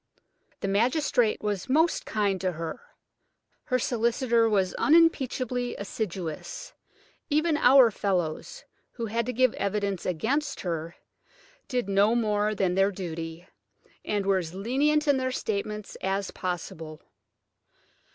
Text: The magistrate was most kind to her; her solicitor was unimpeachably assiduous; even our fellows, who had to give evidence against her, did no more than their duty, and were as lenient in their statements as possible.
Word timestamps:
The 0.61 0.67
magistrate 0.67 1.43
was 1.43 1.69
most 1.69 2.07
kind 2.07 2.41
to 2.41 2.53
her; 2.53 2.81
her 3.65 3.77
solicitor 3.77 4.49
was 4.49 4.73
unimpeachably 4.79 5.75
assiduous; 5.77 6.73
even 7.29 7.55
our 7.55 7.91
fellows, 7.91 8.65
who 8.93 9.05
had 9.05 9.27
to 9.27 9.31
give 9.31 9.53
evidence 9.53 10.03
against 10.03 10.61
her, 10.61 10.95
did 11.67 11.87
no 11.87 12.15
more 12.15 12.55
than 12.55 12.73
their 12.73 12.89
duty, 12.89 13.45
and 14.03 14.25
were 14.25 14.39
as 14.39 14.55
lenient 14.55 15.07
in 15.07 15.17
their 15.17 15.29
statements 15.31 15.95
as 16.01 16.31
possible. 16.31 17.03